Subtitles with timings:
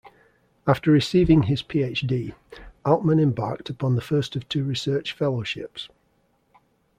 [0.65, 2.33] After receiving his Ph.D.,
[2.83, 5.89] Altman embarked upon the first of two research fellowships.